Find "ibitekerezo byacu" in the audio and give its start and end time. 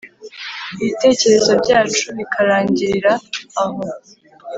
0.81-2.05